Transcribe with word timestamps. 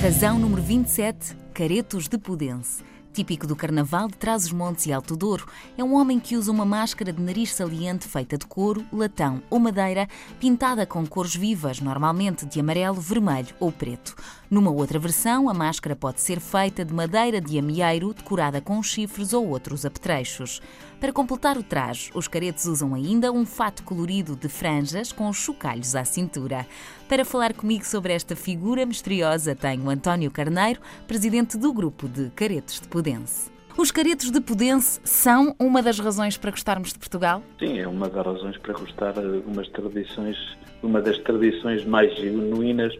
Edição 0.00 0.38
número 0.38 0.62
27, 0.62 1.36
Caretos 1.52 2.06
de 2.06 2.16
Pudense. 2.16 2.84
Típico 3.12 3.48
do 3.48 3.56
Carnaval 3.56 4.06
de 4.06 4.16
Trás-os-Montes 4.16 4.86
e 4.86 4.92
Alto 4.92 5.16
Douro, 5.16 5.48
é 5.76 5.82
um 5.82 5.94
homem 5.94 6.20
que 6.20 6.36
usa 6.36 6.52
uma 6.52 6.64
máscara 6.64 7.12
de 7.12 7.20
nariz 7.20 7.52
saliente 7.52 8.06
feita 8.06 8.38
de 8.38 8.46
couro, 8.46 8.86
latão 8.92 9.42
ou 9.50 9.58
madeira, 9.58 10.06
pintada 10.38 10.86
com 10.86 11.04
cores 11.04 11.34
vivas, 11.34 11.80
normalmente 11.80 12.46
de 12.46 12.60
amarelo, 12.60 13.00
vermelho 13.00 13.48
ou 13.58 13.72
preto. 13.72 14.14
Numa 14.48 14.70
outra 14.70 15.00
versão, 15.00 15.48
a 15.48 15.52
máscara 15.52 15.96
pode 15.96 16.20
ser 16.20 16.38
feita 16.38 16.84
de 16.84 16.94
madeira 16.94 17.40
de 17.40 17.58
amieiro, 17.58 18.14
decorada 18.14 18.60
com 18.60 18.80
chifres 18.80 19.32
ou 19.32 19.48
outros 19.48 19.84
apetrechos. 19.84 20.62
Para 21.00 21.12
completar 21.12 21.58
o 21.58 21.62
traje, 21.62 22.10
os 22.14 22.28
caretos 22.28 22.66
usam 22.66 22.94
ainda 22.94 23.32
um 23.32 23.44
fato 23.44 23.82
colorido 23.82 24.36
de 24.36 24.48
franjas 24.48 25.10
com 25.10 25.32
chocalhos 25.32 25.96
à 25.96 26.04
cintura. 26.04 26.66
Para 27.08 27.24
falar 27.24 27.54
comigo 27.54 27.86
sobre 27.86 28.12
esta 28.12 28.36
figura 28.36 28.84
misteriosa, 28.84 29.54
tenho 29.54 29.88
António 29.88 30.30
Carneiro, 30.30 30.78
presidente 31.06 31.56
do 31.56 31.72
grupo 31.72 32.06
de 32.06 32.28
Caretos 32.36 32.82
de 32.82 32.86
Pudense. 32.86 33.50
Os 33.78 33.90
caretos 33.90 34.30
de 34.30 34.38
Pudense 34.42 35.00
são 35.04 35.56
uma 35.58 35.82
das 35.82 35.98
razões 35.98 36.36
para 36.36 36.50
gostarmos 36.50 36.92
de 36.92 36.98
Portugal? 36.98 37.42
Sim, 37.58 37.78
é 37.78 37.88
uma 37.88 38.10
das 38.10 38.26
razões 38.26 38.58
para 38.58 38.74
gostar 38.74 39.12
de 39.12 39.42
umas 39.46 39.66
tradições, 39.70 40.36
uma 40.82 41.00
das 41.00 41.16
tradições 41.20 41.82
mais 41.86 42.14
genuínas 42.14 42.92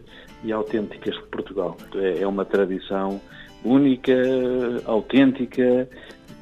e 0.43 0.53
autênticas 0.53 1.15
de 1.15 1.23
Portugal. 1.25 1.77
É, 1.95 2.23
é 2.23 2.27
uma 2.27 2.47
tradição 2.47 3.21
única, 3.63 4.15
autêntica, 4.87 5.87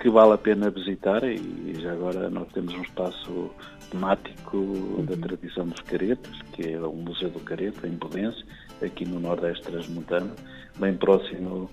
que 0.00 0.10
vale 0.10 0.34
a 0.34 0.38
pena 0.38 0.70
visitar 0.70 1.24
e 1.24 1.74
já 1.80 1.92
agora 1.92 2.28
nós 2.30 2.48
temos 2.52 2.74
um 2.74 2.82
espaço 2.82 3.50
temático 3.90 4.56
uhum. 4.56 5.04
da 5.04 5.16
tradição 5.16 5.66
dos 5.66 5.80
caretos, 5.80 6.42
que 6.52 6.72
é 6.72 6.78
o 6.78 6.92
Museu 6.92 7.30
do 7.30 7.40
Careto, 7.40 7.86
em 7.86 7.92
Pudense, 7.92 8.44
aqui 8.82 9.06
no 9.06 9.20
Nordeste 9.20 9.64
Transmontano, 9.64 10.32
bem 10.78 10.94
próximo 10.94 11.70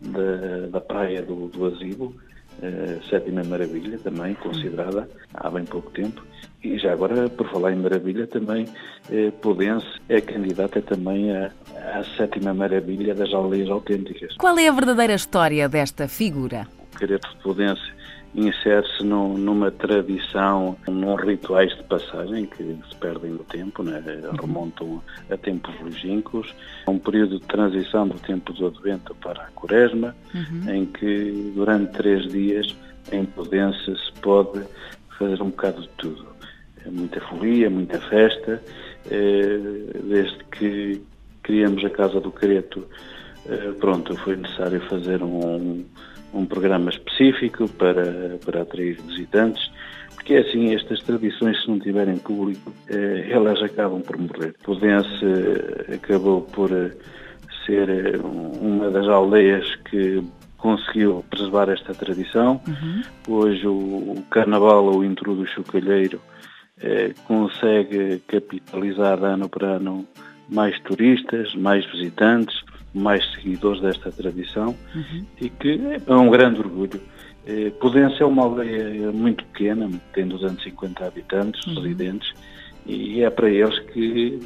da, 0.00 0.66
da 0.70 0.80
praia 0.80 1.22
do, 1.22 1.48
do 1.48 1.66
Asilo, 1.66 2.14
uh, 2.60 3.08
Sétima 3.08 3.42
Maravilha, 3.44 3.98
também 3.98 4.34
considerada 4.34 5.08
há 5.34 5.50
bem 5.50 5.64
pouco 5.64 5.90
tempo. 5.90 6.24
E 6.62 6.78
já 6.78 6.92
agora, 6.92 7.28
por 7.28 7.48
falar 7.50 7.72
em 7.72 7.76
maravilha, 7.76 8.26
também 8.26 8.64
uh, 8.64 9.32
Pudense 9.40 9.86
é 10.08 10.20
candidata 10.20 10.80
também 10.82 11.30
à, 11.36 11.50
à 11.94 12.04
Sétima 12.16 12.54
Maravilha 12.54 13.14
das 13.14 13.32
aldeias 13.32 13.68
autênticas. 13.68 14.34
Qual 14.36 14.58
é 14.58 14.68
a 14.68 14.72
verdadeira 14.72 15.14
história 15.14 15.68
desta 15.68 16.08
figura? 16.08 16.66
O 16.96 16.98
Careto 16.98 17.28
de 17.28 17.36
Pudense 17.42 17.92
insere-se 18.34 19.04
numa 19.04 19.70
tradição, 19.70 20.76
num 20.88 21.14
rituais 21.14 21.74
de 21.76 21.82
passagem 21.84 22.46
que 22.46 22.62
se 22.62 22.96
perdem 23.00 23.32
no 23.32 23.44
tempo, 23.44 23.82
né? 23.82 24.02
remontam 24.40 25.02
a 25.30 25.36
tempos 25.36 25.74
longínquos, 25.80 26.54
um 26.88 26.98
período 26.98 27.38
de 27.38 27.46
transição 27.46 28.08
do 28.08 28.18
tempo 28.18 28.52
do 28.52 28.66
Advento 28.66 29.14
para 29.16 29.42
a 29.42 29.50
Quaresma, 29.52 30.14
uhum. 30.34 30.74
em 30.74 30.86
que 30.86 31.52
durante 31.54 31.92
três 31.92 32.26
dias 32.28 32.74
em 33.12 33.24
Prudência 33.24 33.94
se 33.96 34.12
pode 34.20 34.62
fazer 35.18 35.40
um 35.42 35.50
bocado 35.50 35.82
de 35.82 35.88
tudo. 35.96 36.26
É 36.84 36.90
muita 36.90 37.20
folia, 37.22 37.70
muita 37.70 37.98
festa, 38.00 38.62
é, 39.10 39.58
desde 40.02 40.44
que 40.52 41.02
criamos 41.42 41.84
a 41.84 41.90
Casa 41.90 42.20
do 42.20 42.30
Careto, 42.30 42.84
é, 42.84 43.25
pronto, 43.80 44.16
foi 44.16 44.36
necessário 44.36 44.80
fazer 44.88 45.22
um 45.22 45.84
um 46.36 46.44
programa 46.44 46.90
específico 46.90 47.68
para, 47.68 48.38
para 48.44 48.62
atrair 48.62 49.00
visitantes, 49.00 49.70
porque 50.14 50.34
é 50.34 50.40
assim, 50.40 50.74
estas 50.74 51.02
tradições, 51.02 51.60
se 51.62 51.68
não 51.68 51.78
tiverem 51.78 52.18
público, 52.18 52.72
eh, 52.88 53.28
elas 53.30 53.62
acabam 53.62 54.02
por 54.02 54.18
morrer. 54.18 54.54
Pudense 54.62 55.24
eh, 55.24 55.94
acabou 55.94 56.42
por 56.42 56.70
eh, 56.72 56.92
ser 57.64 57.88
eh, 57.88 58.18
uma 58.60 58.90
das 58.90 59.08
aldeias 59.08 59.74
que 59.90 60.22
conseguiu 60.58 61.24
preservar 61.30 61.68
esta 61.68 61.94
tradição. 61.94 62.60
Uhum. 62.66 63.02
Hoje 63.28 63.66
o, 63.66 64.22
Carnaval 64.30 64.86
ou 64.86 65.00
o 65.00 65.14
do 65.14 65.46
Chocalheiro 65.46 66.20
eh, 66.80 67.14
consegue 67.26 68.20
capitalizar 68.26 69.22
ano 69.22 69.48
para 69.48 69.76
ano 69.76 70.06
mais 70.48 70.78
turistas, 70.80 71.54
mais 71.54 71.84
visitantes, 71.86 72.54
mais 72.96 73.24
seguidores 73.32 73.80
desta 73.80 74.10
tradição 74.10 74.74
uhum. 74.94 75.24
e 75.40 75.50
que 75.50 75.80
é 76.06 76.12
um 76.12 76.30
grande 76.30 76.60
orgulho. 76.60 77.00
Eh, 77.46 77.72
é 78.18 78.24
uma 78.24 78.42
aldeia 78.42 79.12
muito 79.12 79.44
pequena, 79.46 79.88
tem 80.12 80.26
250 80.26 81.06
habitantes, 81.06 81.64
uhum. 81.66 81.74
residentes, 81.74 82.32
e 82.84 83.22
é 83.22 83.30
para 83.30 83.48
eles 83.48 83.78
que, 83.78 84.40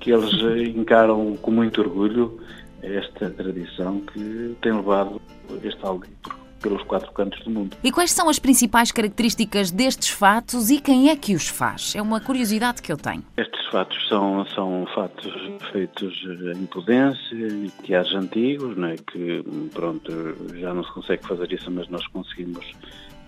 que 0.00 0.10
eles 0.10 0.32
encaram 0.76 1.36
com 1.36 1.50
muito 1.50 1.80
orgulho 1.80 2.38
esta 2.82 3.30
tradição 3.30 4.00
que 4.00 4.56
tem 4.60 4.72
levado 4.72 5.20
esta 5.64 5.86
aldeia 5.86 6.41
pelos 6.62 6.82
quatro 6.84 7.10
cantos 7.12 7.42
do 7.44 7.50
mundo. 7.50 7.76
E 7.82 7.90
quais 7.90 8.12
são 8.12 8.28
as 8.28 8.38
principais 8.38 8.92
características 8.92 9.70
destes 9.70 10.08
fatos 10.08 10.70
e 10.70 10.80
quem 10.80 11.10
é 11.10 11.16
que 11.16 11.34
os 11.34 11.48
faz? 11.48 11.94
É 11.94 12.00
uma 12.00 12.20
curiosidade 12.20 12.80
que 12.80 12.92
eu 12.92 12.96
tenho. 12.96 13.22
Estes 13.36 13.66
fatos 13.70 14.08
são, 14.08 14.46
são 14.46 14.86
fatos 14.94 15.32
feitos 15.72 16.24
em 16.56 16.66
Pudência, 16.66 17.70
teatros 17.82 18.14
antigos, 18.14 18.76
né, 18.76 18.94
que 19.10 19.44
pronto, 19.74 20.12
já 20.58 20.72
não 20.72 20.84
se 20.84 20.92
consegue 20.92 21.26
fazer 21.26 21.52
isso, 21.52 21.70
mas 21.70 21.88
nós 21.88 22.06
conseguimos 22.08 22.64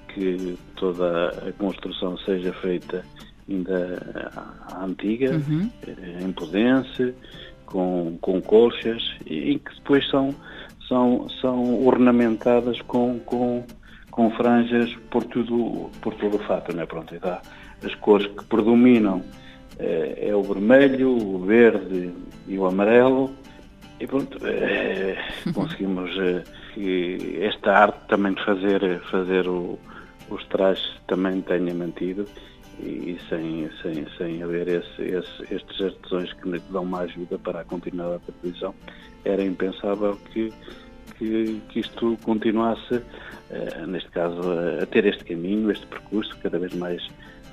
que 0.09 0.57
toda 0.77 1.29
a 1.29 1.53
construção 1.53 2.17
seja 2.19 2.53
feita 2.53 3.05
ainda 3.49 4.31
antiga, 4.81 5.33
uhum. 5.33 5.71
em 6.23 6.33
Pudência, 6.33 7.15
com, 7.67 8.17
com 8.21 8.41
colchas, 8.41 9.03
e 9.27 9.59
que 9.59 9.75
depois 9.77 10.09
são 10.09 10.35
são, 10.89 11.29
são 11.41 11.85
ornamentadas 11.87 12.81
com, 12.83 13.19
com, 13.21 13.65
com 14.11 14.31
franjas 14.33 14.95
por 15.11 15.25
tudo, 15.25 15.91
por 16.01 16.15
todo 16.15 16.37
o 16.37 16.45
fato, 16.45 16.75
né? 16.75 16.87
Pronto, 16.87 17.15
e 17.15 17.19
dá 17.19 17.41
as 17.85 17.95
cores 17.97 18.27
que 18.27 18.45
predominam 18.45 19.23
é, 19.79 20.29
é 20.29 20.35
o 20.35 20.43
vermelho, 20.43 21.11
o 21.11 21.39
verde 21.39 22.13
e 22.47 22.59
o 22.59 22.67
amarelo. 22.67 23.31
E 24.01 24.07
pronto, 24.07 24.39
é, 24.47 25.17
conseguimos 25.55 26.11
é, 26.19 26.43
que 26.75 27.39
esta 27.43 27.73
arte 27.73 27.99
também 28.09 28.35
de 28.35 28.45
fazer, 28.45 29.01
fazer 29.11 29.49
o, 29.49 29.79
os 30.31 30.45
trajes 30.47 31.01
também 31.07 31.41
tenha 31.43 31.73
mantido 31.75 32.27
e 32.81 33.19
sem, 33.29 33.71
sem, 33.83 34.07
sem 34.17 34.43
haver 34.43 34.69
esse, 34.69 35.03
esse, 35.03 35.55
estes 35.55 35.81
artesãos 35.81 36.33
que 36.35 36.59
dão 36.71 36.83
uma 36.83 37.01
ajuda 37.01 37.39
para 37.39 37.61
a 37.61 37.65
continuidade 37.65 38.23
da 38.27 38.33
televisão, 38.41 38.75
era 39.25 39.43
impensável 39.43 40.19
que, 40.33 40.53
que, 41.19 41.61
que 41.69 41.81
isto 41.81 42.19
continuasse, 42.23 42.95
uh, 42.95 43.87
neste 43.87 44.11
caso, 44.11 44.41
a 44.83 44.87
ter 44.87 45.07
este 45.07 45.25
caminho, 45.25 45.71
este 45.71 45.87
percurso 45.87 46.37
cada 46.43 46.59
vez 46.59 46.75
mais 46.75 47.03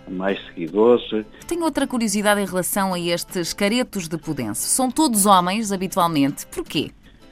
mais 0.07 0.43
seguidores. 0.47 1.03
Tenho 1.47 1.63
outra 1.63 1.85
curiosidade 1.85 2.41
em 2.41 2.45
relação 2.45 2.93
a 2.93 2.99
estes 2.99 3.53
caretos 3.53 4.07
de 4.07 4.17
Pudense. 4.17 4.67
São 4.67 4.89
todos 4.89 5.27
homens, 5.27 5.71
habitualmente. 5.71 6.45
Porquê? 6.47 6.91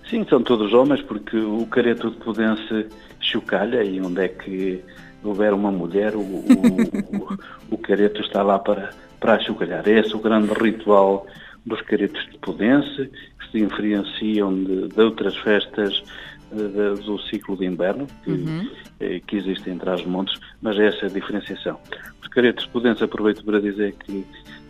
Sim, 0.09 0.25
são 0.29 0.41
todos 0.41 0.71
homens, 0.71 1.01
porque 1.01 1.35
o 1.37 1.65
careto 1.65 2.11
de 2.11 2.17
Pudense 2.17 2.87
chocalha 3.19 3.83
e 3.83 3.99
onde 4.01 4.21
é 4.21 4.27
que 4.27 4.83
houver 5.23 5.53
uma 5.53 5.71
mulher, 5.71 6.15
o, 6.15 6.21
o, 6.21 7.37
o, 7.71 7.77
careto 7.77 8.21
está 8.21 8.41
lá 8.41 8.59
para, 8.59 8.91
para 9.19 9.39
chocalhar. 9.39 9.87
Esse 9.87 10.13
é 10.13 10.15
o 10.15 10.19
grande 10.19 10.53
ritual 10.53 11.25
dos 11.65 11.81
caretos 11.81 12.25
de 12.31 12.37
Pudense, 12.39 13.09
que 13.39 13.51
se 13.51 13.65
diferenciam 13.65 14.53
de, 14.53 14.87
de 14.87 15.01
outras 15.01 15.35
festas 15.37 16.03
eh, 16.51 16.55
de, 16.55 17.03
do 17.03 17.19
ciclo 17.23 17.57
de 17.57 17.65
inverno 17.65 18.07
que, 18.23 18.31
uhum. 18.31 18.69
eh, 18.99 19.21
que 19.25 19.37
existe 19.37 19.69
entre 19.69 19.89
as 19.89 20.03
montes, 20.05 20.39
mas 20.61 20.79
essa 20.79 21.05
é 21.05 21.09
a 21.09 21.11
diferenciação. 21.11 21.79
Os 22.21 22.27
caretos 22.29 22.65
de 22.65 22.71
Pudense, 22.71 23.03
aproveito 23.03 23.43
para 23.43 23.61
dizer 23.61 23.93
que 24.05 24.25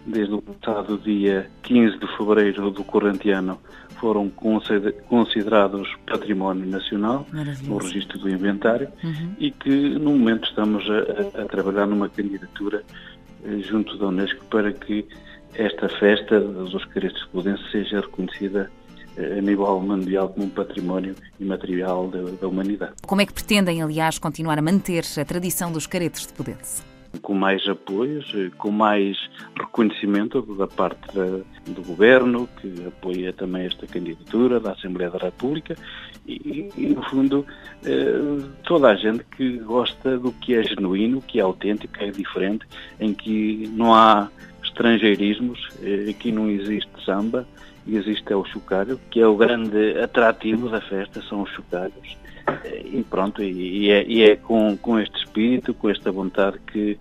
desde 0.09 0.33
o 0.33 0.41
passado 0.41 0.97
dia 0.97 1.49
15 1.63 1.99
de 1.99 2.17
fevereiro 2.17 2.71
do 2.71 2.83
corrente 2.83 3.29
ano 3.31 3.59
foram 3.99 4.29
considerados 5.09 5.87
património 6.07 6.65
nacional 6.65 7.27
no 7.63 7.77
registro 7.77 8.17
do 8.17 8.29
inventário 8.29 8.89
uhum. 9.03 9.35
e 9.37 9.51
que 9.51 9.69
no 9.69 10.11
momento 10.11 10.47
estamos 10.47 10.85
a, 10.89 11.41
a 11.41 11.45
trabalhar 11.45 11.85
numa 11.85 12.07
candidatura 12.07 12.83
eh, 13.43 13.59
junto 13.59 13.97
da 13.97 14.07
Unesco 14.07 14.43
para 14.45 14.71
que 14.71 15.05
esta 15.53 15.89
festa 15.89 16.39
dos 16.39 16.85
Caretos 16.85 17.21
de 17.21 17.27
Pudense 17.29 17.63
seja 17.71 17.99
reconhecida 17.99 18.71
eh, 19.17 19.37
a 19.37 19.41
nível 19.41 19.79
mundial 19.81 20.29
como 20.29 20.45
um 20.45 20.49
património 20.49 21.15
imaterial 21.39 22.07
da, 22.07 22.21
da, 22.21 22.47
humanidade. 22.47 22.93
Como 23.05 23.21
é 23.21 23.25
que 23.25 23.33
pretendem, 23.33 23.81
aliás, 23.81 24.17
continuar 24.17 24.57
a 24.57 24.61
manter 24.61 25.03
a 25.19 25.25
tradição 25.25 25.71
dos 25.71 25.87
caretos 25.87 26.25
de 26.27 26.33
Pudense? 26.33 26.83
Com 27.21 27.33
mais 27.33 27.67
apoios, 27.67 28.31
eh, 28.35 28.49
com 28.57 28.71
mais 28.71 29.17
reconhecimento 29.57 30.41
da 30.55 30.67
parte 30.67 31.13
da, 31.13 31.25
do 31.65 31.81
Governo, 31.83 32.47
que 32.61 32.85
apoia 32.87 33.33
também 33.33 33.65
esta 33.65 33.87
candidatura 33.87 34.59
da 34.59 34.73
Assembleia 34.73 35.09
da 35.09 35.17
República 35.17 35.75
e, 36.29 36.69
e 36.77 36.87
no 36.87 37.01
fundo, 37.03 37.45
eh, 37.83 38.45
toda 38.63 38.89
a 38.89 38.95
gente 38.95 39.23
que 39.23 39.57
gosta 39.57 40.17
do 40.17 40.31
que 40.31 40.53
é 40.53 40.63
genuíno, 40.63 41.21
que 41.21 41.39
é 41.39 41.41
autêntico, 41.41 41.93
que 41.93 42.03
é 42.03 42.11
diferente, 42.11 42.65
em 42.99 43.13
que 43.13 43.69
não 43.73 43.93
há 43.93 44.29
estrangeirismos, 44.63 45.59
eh, 45.81 46.11
aqui 46.11 46.31
não 46.31 46.49
existe 46.49 46.89
samba, 47.03 47.47
existe 47.87 48.31
é 48.31 48.35
o 48.35 48.45
chocalho, 48.45 48.99
que 49.09 49.19
é 49.19 49.27
o 49.27 49.35
grande 49.35 49.99
atrativo 49.99 50.69
da 50.69 50.81
festa, 50.81 51.21
são 51.21 51.41
os 51.41 51.49
chocalhos. 51.51 52.17
E 52.85 53.03
pronto, 53.03 53.43
e, 53.43 53.91
é, 53.91 54.03
e 54.07 54.23
é 54.23 54.35
com, 54.35 54.75
com 54.77 54.99
este 54.99 55.18
espírito, 55.29 55.73
com 55.73 55.89
esta 55.89 56.11
vontade 56.11 56.59
que 56.71 56.97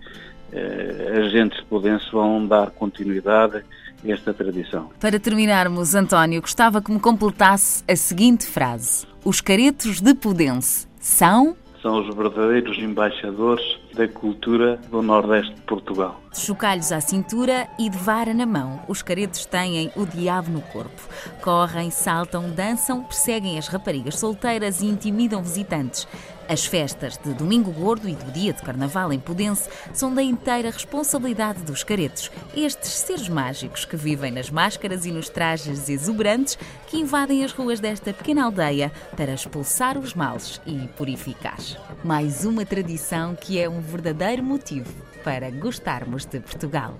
eh, 0.52 1.20
as 1.20 1.32
gentes 1.32 1.58
de 1.58 1.64
Pudense 1.64 2.10
vão 2.12 2.46
dar 2.46 2.70
continuidade 2.70 3.64
a 4.04 4.10
esta 4.10 4.32
tradição. 4.32 4.90
Para 5.00 5.18
terminarmos, 5.18 5.94
António, 5.94 6.40
gostava 6.40 6.80
que 6.80 6.92
me 6.92 7.00
completasse 7.00 7.82
a 7.88 7.96
seguinte 7.96 8.46
frase. 8.46 9.06
Os 9.24 9.40
caretos 9.40 10.00
de 10.00 10.14
Pudense 10.14 10.86
são 11.00 11.56
são 11.82 12.00
os 12.00 12.14
verdadeiros 12.14 12.76
embaixadores 12.78 13.64
da 13.94 14.08
cultura 14.08 14.80
do 14.90 15.00
Nordeste 15.00 15.54
de 15.54 15.60
Portugal. 15.62 16.20
De 16.32 16.40
chocalhos 16.40 16.90
à 16.90 17.00
cintura 17.00 17.68
e 17.78 17.88
de 17.88 17.96
vara 17.96 18.34
na 18.34 18.46
mão, 18.46 18.80
os 18.88 19.00
caretos 19.00 19.46
têm 19.46 19.90
o 19.94 20.04
diabo 20.04 20.50
no 20.50 20.60
corpo. 20.60 21.00
Correm, 21.40 21.90
saltam, 21.90 22.50
dançam, 22.50 23.04
perseguem 23.04 23.58
as 23.58 23.68
raparigas 23.68 24.18
solteiras 24.18 24.80
e 24.80 24.86
intimidam 24.86 25.42
visitantes. 25.42 26.08
As 26.48 26.64
festas 26.64 27.18
de 27.22 27.34
Domingo 27.34 27.70
Gordo 27.70 28.08
e 28.08 28.14
do 28.14 28.32
Dia 28.32 28.54
de 28.54 28.62
Carnaval 28.62 29.12
em 29.12 29.20
Pudense 29.20 29.68
são 29.92 30.14
da 30.14 30.22
inteira 30.22 30.70
responsabilidade 30.70 31.62
dos 31.62 31.84
caretos, 31.84 32.30
estes 32.56 32.90
seres 32.90 33.28
mágicos 33.28 33.84
que 33.84 33.96
vivem 33.96 34.30
nas 34.30 34.48
máscaras 34.48 35.04
e 35.04 35.10
nos 35.10 35.28
trajes 35.28 35.90
exuberantes 35.90 36.58
que 36.86 36.96
invadem 36.96 37.44
as 37.44 37.52
ruas 37.52 37.80
desta 37.80 38.14
pequena 38.14 38.44
aldeia 38.44 38.90
para 39.14 39.34
expulsar 39.34 39.98
os 39.98 40.14
males 40.14 40.58
e 40.66 40.88
purificar. 40.96 41.58
Mais 42.02 42.46
uma 42.46 42.64
tradição 42.64 43.34
que 43.34 43.60
é 43.60 43.68
um 43.68 43.82
verdadeiro 43.82 44.42
motivo 44.42 44.90
para 45.22 45.50
gostarmos 45.50 46.24
de 46.24 46.40
Portugal. 46.40 46.94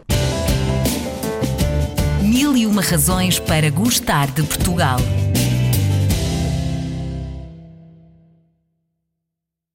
Mil 2.23 2.55
e 2.55 2.67
uma 2.67 2.83
razões 2.83 3.39
para 3.39 3.71
gostar 3.71 4.27
de 4.31 4.43
Portugal. 4.43 4.99